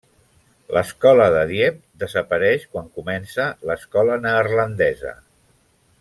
L'escola 0.75 1.27
de 1.35 1.41
Dieppe 1.51 2.01
desapareix 2.05 2.65
quan 2.73 2.89
comença 2.97 3.45
l'escola 3.71 4.17
neerlandesa. 4.27 5.13